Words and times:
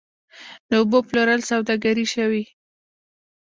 د 0.69 0.71
اوبو 0.79 0.99
پلورل 1.07 1.41
سوداګري 1.51 2.05
شوې؟ 2.13 2.43